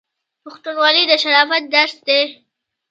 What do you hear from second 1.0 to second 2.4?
د شرافت درس دی.